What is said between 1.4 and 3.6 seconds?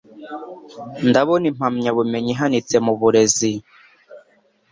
impamyabumenyi ihanitse mu burezi.